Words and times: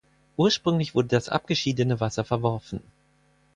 Ursprünglich 0.35 0.95
wurde 0.95 1.09
das 1.09 1.29
abgeschiedene 1.29 1.99
Wasser 1.99 2.23
verworfen. 2.25 2.81